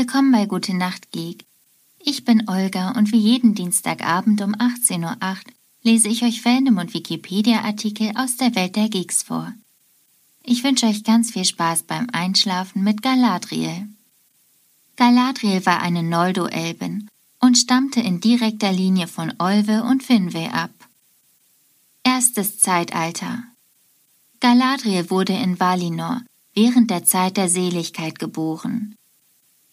[0.00, 1.44] Willkommen bei Gute Nacht Geek.
[1.98, 5.36] Ich bin Olga und wie jeden Dienstagabend um 18.08 Uhr
[5.82, 9.52] lese ich euch Fandom und Wikipedia-Artikel aus der Welt der Geeks vor.
[10.44, 13.88] Ich wünsche euch ganz viel Spaß beim Einschlafen mit Galadriel.
[14.94, 17.08] Galadriel war eine Noldo-Elbin
[17.40, 20.70] und stammte in direkter Linie von Olve und Finwë ab.
[22.04, 23.42] Erstes Zeitalter
[24.38, 26.22] Galadriel wurde in Valinor
[26.54, 28.94] während der Zeit der Seligkeit geboren.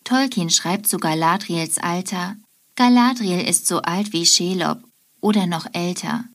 [0.06, 2.38] Tolkien schreibt zu Galadriels Alter,
[2.76, 4.84] Galadriel ist so alt wie Shelob
[5.20, 6.26] oder noch älter.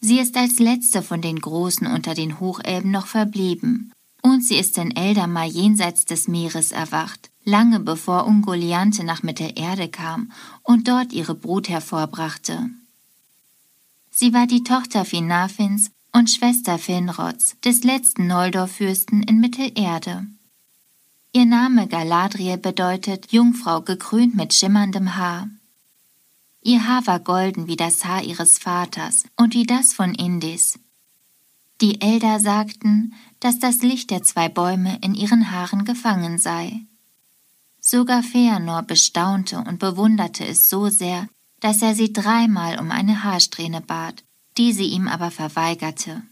[0.00, 4.76] Sie ist als letzte von den Großen unter den Hochelben noch verblieben, und sie ist
[4.76, 11.34] in Eldamar jenseits des Meeres erwacht, lange bevor Ungoliante nach Mittelerde kam und dort ihre
[11.34, 12.70] Brut hervorbrachte.
[14.10, 20.26] Sie war die Tochter Finafins und Schwester Finrods, des letzten Noldor-Fürsten in Mittelerde.
[21.32, 25.48] Ihr Name Galadriel bedeutet Jungfrau gekrönt mit schimmerndem Haar.
[26.60, 30.80] Ihr Haar war golden wie das Haar ihres Vaters und wie das von Indis.
[31.80, 36.80] Die Elder sagten, dass das Licht der zwei Bäume in ihren Haaren gefangen sei.
[37.80, 41.28] Sogar Feanor bestaunte und bewunderte es so sehr,
[41.60, 44.24] dass er sie dreimal um eine Haarsträhne bat,
[44.58, 46.22] die sie ihm aber verweigerte.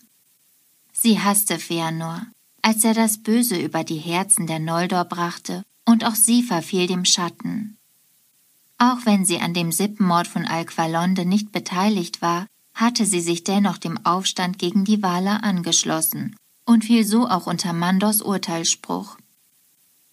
[0.93, 2.27] Sie hasste Feanor,
[2.69, 7.07] als er das Böse über die Herzen der Noldor brachte, und auch sie verfiel dem
[7.07, 7.79] Schatten.
[8.77, 13.79] Auch wenn sie an dem Sippenmord von Alqualonde nicht beteiligt war, hatte sie sich dennoch
[13.79, 19.17] dem Aufstand gegen die Waler angeschlossen und fiel so auch unter Mandos Urteilsspruch.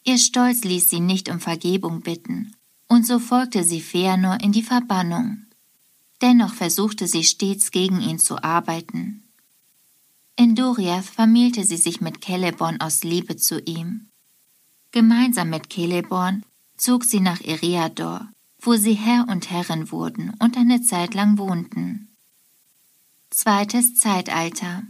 [0.06, 2.54] Ihr Stolz ließ sie nicht um Vergebung bitten,
[2.88, 5.46] und so folgte sie Feanor in die Verbannung.
[6.22, 9.25] Dennoch versuchte sie stets gegen ihn zu arbeiten.
[10.56, 14.08] In Doriath vermählte sie sich mit Celeborn aus Liebe zu ihm.
[14.92, 16.46] Gemeinsam mit Celeborn
[16.78, 18.30] zog sie nach Eriador,
[18.62, 22.08] wo sie Herr und Herrin wurden und eine Zeit lang wohnten.
[23.32, 24.84] Zweites Zeitalter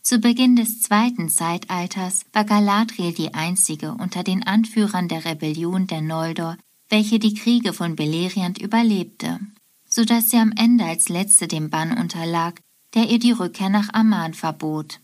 [0.00, 6.02] Zu Beginn des zweiten Zeitalters war Galadriel die einzige unter den Anführern der Rebellion der
[6.02, 6.56] Noldor,
[6.88, 9.40] welche die Kriege von Beleriand überlebte,
[9.88, 12.60] so dass sie am Ende als letzte dem Bann unterlag,
[12.94, 15.00] der ihr die Rückkehr nach Aman verbot.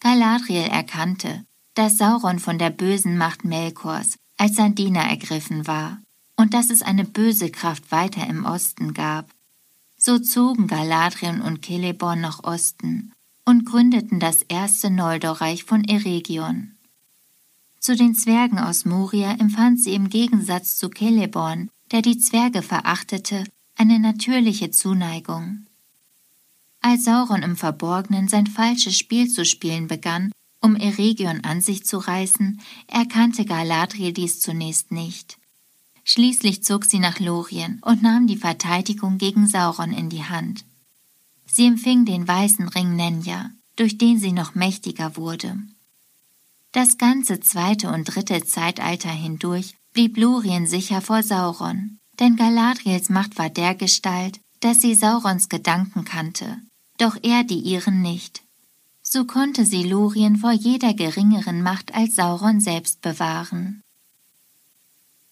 [0.00, 1.44] Galadriel erkannte,
[1.74, 5.98] dass Sauron von der bösen Macht Melkors als sein Diener ergriffen war
[6.36, 9.28] und dass es eine böse Kraft weiter im Osten gab.
[9.96, 13.12] So zogen Galadriel und Celeborn nach Osten
[13.44, 16.76] und gründeten das erste Noldorreich von Eregion.
[17.80, 23.44] Zu den Zwergen aus Moria empfand sie im Gegensatz zu Celeborn, der die Zwerge verachtete,
[23.76, 25.66] eine natürliche Zuneigung.
[26.90, 30.32] Als Sauron im Verborgenen sein falsches Spiel zu spielen begann,
[30.62, 35.36] um Eregion an sich zu reißen, erkannte Galadriel dies zunächst nicht.
[36.04, 40.64] Schließlich zog sie nach Lorien und nahm die Verteidigung gegen Sauron in die Hand.
[41.44, 45.58] Sie empfing den weißen Ring Nenja, durch den sie noch mächtiger wurde.
[46.72, 53.36] Das ganze zweite und dritte Zeitalter hindurch blieb Lorien sicher vor Sauron, denn Galadriels Macht
[53.36, 56.62] war dergestalt, dass sie Saurons Gedanken kannte
[56.98, 58.42] doch er die ihren nicht.
[59.02, 63.82] So konnte sie Lorien vor jeder geringeren Macht als Sauron selbst bewahren.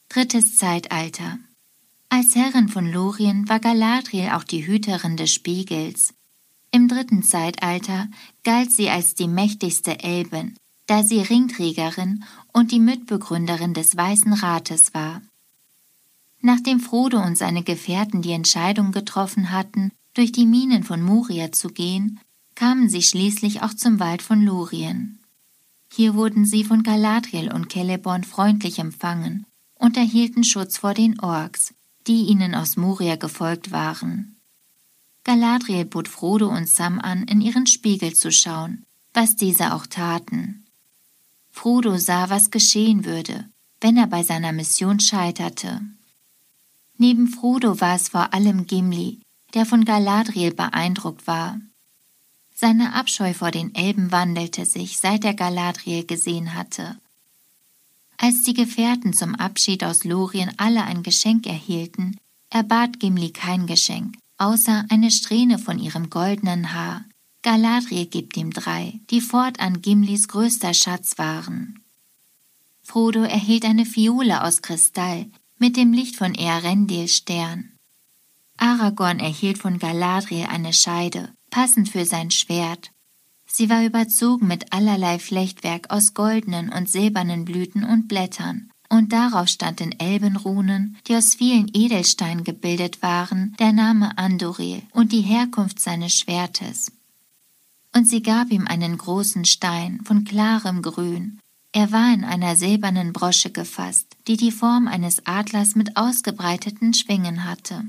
[0.09, 1.38] Drittes Zeitalter
[2.09, 6.15] Als Herrin von Lorien war Galadriel auch die Hüterin des Spiegels.
[6.71, 8.09] Im dritten Zeitalter
[8.44, 10.56] galt sie als die mächtigste Elbin,
[10.87, 15.21] da sie Ringträgerin und die Mitbegründerin des Weißen Rates war.
[16.41, 21.69] Nachdem Frodo und seine Gefährten die Entscheidung getroffen hatten, durch die Minen von Moria zu
[21.69, 22.19] gehen,
[22.54, 25.21] kamen sie schließlich auch zum Wald von Lorien.
[25.92, 31.74] Hier wurden sie von Galadriel und Celeborn freundlich empfangen und erhielten Schutz vor den Orks,
[32.07, 34.36] die ihnen aus Moria gefolgt waren.
[35.24, 40.65] Galadriel bot Frodo und Sam an, in ihren Spiegel zu schauen, was diese auch taten.
[41.51, 43.45] Frodo sah, was geschehen würde,
[43.83, 45.83] wenn er bei seiner Mission scheiterte.
[46.97, 49.21] Neben Frodo war es vor allem Gimli,
[49.56, 51.58] der von Galadriel beeindruckt war.
[52.54, 56.98] Seine Abscheu vor den Elben wandelte sich, seit er Galadriel gesehen hatte.
[58.18, 62.18] Als die Gefährten zum Abschied aus Lorien alle ein Geschenk erhielten,
[62.50, 67.06] erbat Gimli kein Geschenk, außer eine Strähne von ihrem goldenen Haar.
[67.41, 71.82] Galadriel gibt ihm drei, die fortan Gimlis größter Schatz waren.
[72.82, 77.76] Frodo erhielt eine Fiole aus Kristall mit dem Licht von Earendils Stern.
[78.58, 82.91] Aragorn erhielt von Galadriel eine Scheide, passend für sein Schwert.
[83.47, 89.48] Sie war überzogen mit allerlei Flechtwerk aus goldenen und silbernen Blüten und Blättern, und darauf
[89.48, 95.80] stand in Elbenrunen, die aus vielen Edelsteinen gebildet waren, der Name Andoril und die Herkunft
[95.80, 96.92] seines Schwertes.
[97.94, 101.41] Und sie gab ihm einen großen Stein von klarem Grün.
[101.72, 107.44] Er war in einer silbernen Brosche gefasst, die die Form eines Adlers mit ausgebreiteten Schwingen
[107.44, 107.84] hatte.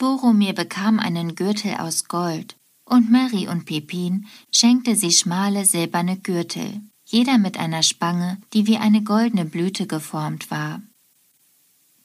[0.00, 2.56] Boromir bekam einen Gürtel aus Gold,
[2.86, 8.78] und Mary und Pepin schenkte sie schmale silberne Gürtel, jeder mit einer Spange, die wie
[8.78, 10.80] eine goldene Blüte geformt war.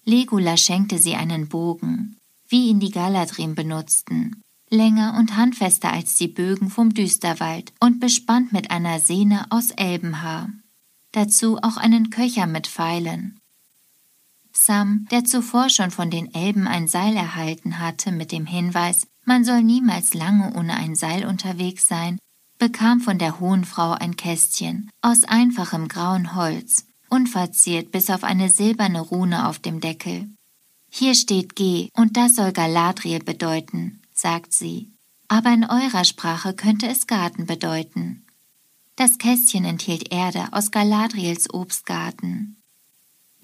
[0.04, 2.18] Legula schenkte sie einen Bogen,
[2.50, 8.52] wie ihn die Galadrim benutzten, länger und handfester als die Bögen vom Düsterwald und bespannt
[8.52, 10.50] mit einer Sehne aus Elbenhaar.
[11.14, 13.40] Dazu auch einen Köcher mit Pfeilen.
[14.58, 19.44] Sam, der zuvor schon von den Elben ein Seil erhalten hatte mit dem Hinweis, man
[19.44, 22.18] soll niemals lange ohne ein Seil unterwegs sein,
[22.58, 28.50] bekam von der hohen Frau ein Kästchen aus einfachem grauen Holz, unverziert bis auf eine
[28.50, 30.30] silberne Rune auf dem Deckel.
[30.90, 34.92] Hier steht G und das soll Galadriel bedeuten, sagt sie.
[35.28, 38.26] Aber in eurer Sprache könnte es Garten bedeuten.
[38.96, 42.56] Das Kästchen enthielt Erde aus Galadriels Obstgarten.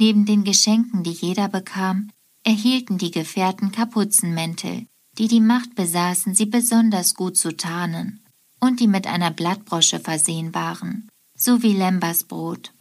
[0.01, 2.09] Neben den Geschenken, die jeder bekam,
[2.43, 4.87] erhielten die Gefährten Kapuzenmäntel,
[5.19, 8.25] die die Macht besaßen, sie besonders gut zu tarnen,
[8.59, 12.73] und die mit einer Blattbrosche versehen waren, sowie Lembas Brot.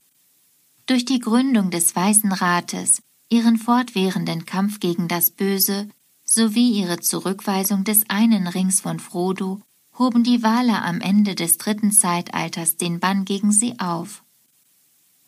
[0.87, 5.91] Durch die Gründung des Weißen Rates, ihren fortwährenden Kampf gegen das Böse
[6.25, 9.61] sowie ihre Zurückweisung des einen Rings von Frodo
[9.99, 14.25] hoben die Waler am Ende des dritten Zeitalters den Bann gegen sie auf.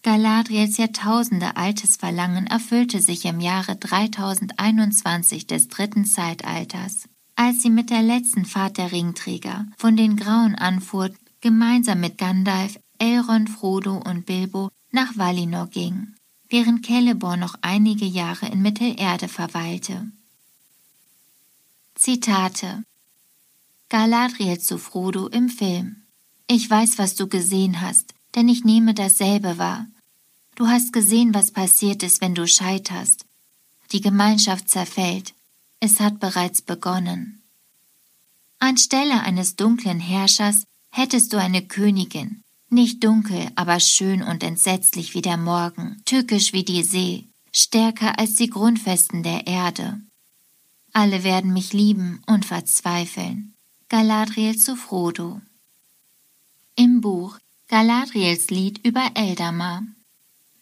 [0.02, 7.88] Galadriels Jahrtausende altes Verlangen erfüllte sich im Jahre 3021 des dritten Zeitalters, als sie mit
[7.90, 11.10] der letzten Fahrt der Ringträger von den Grauen anfuhr,
[11.40, 16.14] gemeinsam mit Gandalf, Elrond, Frodo und Bilbo nach Valinor ging,
[16.48, 20.10] während Celeborn noch einige Jahre in Mittelerde verweilte.
[21.94, 22.82] Zitate
[23.88, 26.02] Galadriel zu Frodo im Film
[26.48, 29.86] Ich weiß, was du gesehen hast, denn ich nehme dasselbe wahr.
[30.54, 33.24] Du hast gesehen, was passiert ist, wenn du scheiterst.
[33.92, 35.34] Die Gemeinschaft zerfällt.
[35.80, 37.42] Es hat bereits begonnen.
[38.58, 45.22] Anstelle eines dunklen Herrschers hättest du eine Königin, nicht dunkel, aber schön und entsetzlich wie
[45.22, 50.00] der Morgen, tückisch wie die See, stärker als die Grundfesten der Erde.
[50.92, 53.54] Alle werden mich lieben und verzweifeln.
[53.88, 55.40] Galadriel zu Frodo.
[56.76, 57.38] Im Buch
[57.72, 59.82] Galadriels Lied über Eldamar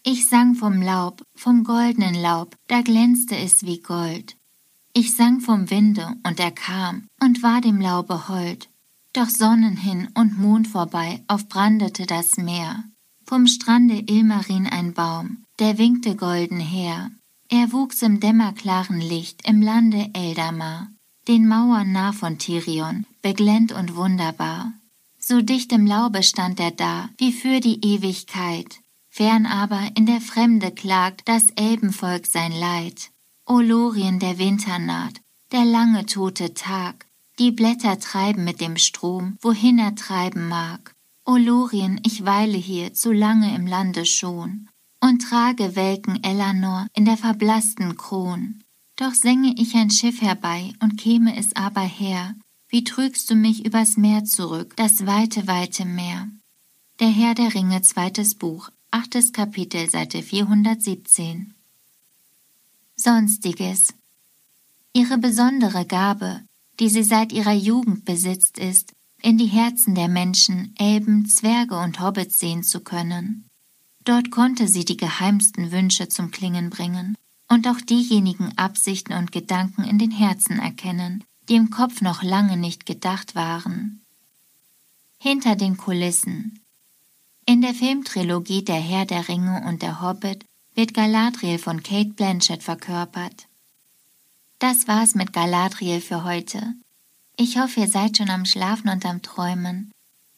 [0.02, 4.36] ich sang vom Laub, vom goldenen Laub, da glänzte es wie Gold.
[4.94, 8.70] Ich sang vom Winde, und er kam und war dem Laube hold.
[9.12, 12.84] Doch Sonnen hin und Mond vorbei aufbrandete das Meer.
[13.26, 17.10] Vom Strande Ilmarin ein Baum, der winkte golden her.
[17.50, 20.88] Er wuchs im dämmerklaren Licht im Lande Eldamar,
[21.28, 24.72] den Mauern nah von Tirion, beglänzt und wunderbar.
[25.30, 30.20] So dicht im Laube stand er da, wie für die Ewigkeit, Fern aber in der
[30.20, 33.12] Fremde klagt das Elbenvolk sein Leid.
[33.46, 35.20] O Lorien, der Winter naht,
[35.52, 37.06] der lange tote Tag,
[37.38, 40.96] die Blätter treiben mit dem Strom, wohin er treiben mag.
[41.24, 44.68] O Lorien, ich weile hier zu lange im Lande schon
[45.00, 48.64] und trage welken Elanor in der verblassten Kron.
[48.96, 52.34] Doch sänge ich ein Schiff herbei und käme es aber her,
[52.70, 56.28] wie trügst du mich übers Meer zurück, das weite, weite Meer.
[57.00, 61.54] Der Herr der Ringe, zweites Buch, Achtes Kapitel, Seite 417.
[62.96, 63.94] Sonstiges.
[64.92, 66.42] Ihre besondere Gabe,
[66.78, 72.00] die sie seit ihrer Jugend besitzt, ist, in die Herzen der Menschen, Elben, Zwerge und
[72.00, 73.48] Hobbits sehen zu können.
[74.04, 77.16] Dort konnte sie die geheimsten Wünsche zum Klingen bringen
[77.48, 82.56] und auch diejenigen Absichten und Gedanken in den Herzen erkennen, die im Kopf noch lange
[82.56, 84.00] nicht gedacht waren.
[85.18, 86.60] Hinter den Kulissen,
[87.44, 90.44] in der Filmtrilogie Der Herr der Ringe und der Hobbit
[90.76, 93.48] wird Galadriel von Kate Blanchett verkörpert.
[94.60, 96.74] Das war's mit Galadriel für heute.
[97.36, 99.90] Ich hoffe, ihr seid schon am Schlafen und am Träumen.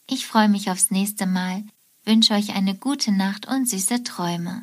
[0.09, 1.65] Ich freue mich aufs nächste Mal,
[2.05, 4.63] wünsche euch eine gute Nacht und süße Träume.